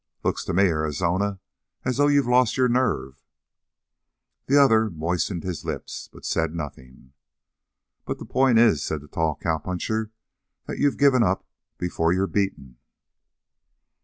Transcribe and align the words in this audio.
"Looks 0.23 0.43
to 0.45 0.53
me, 0.55 0.63
Arizona, 0.63 1.39
as 1.85 1.97
though 1.97 2.07
you'd 2.07 2.25
lost 2.25 2.57
your 2.57 2.67
nerve." 2.67 3.23
The 4.47 4.57
other 4.59 4.89
moistened 4.89 5.43
his 5.43 5.63
lips, 5.63 6.09
but 6.11 6.25
said 6.25 6.55
nothing. 6.55 7.13
"But 8.05 8.17
the 8.17 8.25
point 8.25 8.57
is," 8.57 8.81
said 8.81 9.01
the 9.01 9.07
tall 9.07 9.35
cowpuncher, 9.35 10.09
"that 10.65 10.79
you've 10.79 10.97
given 10.97 11.21
up 11.21 11.45
before 11.77 12.11
you're 12.11 12.25
beaten." 12.25 12.77